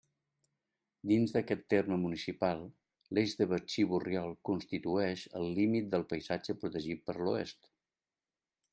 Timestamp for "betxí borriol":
3.53-4.35